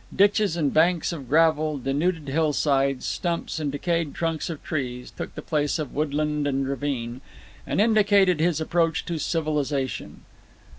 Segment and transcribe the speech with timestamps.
[0.15, 5.43] Ditches and banks of gravel, denuded hillsides, stumps, and decayed trunks of trees, took the
[5.43, 7.21] place of woodland and ravine,
[7.67, 10.21] and indicated his approach to civilization.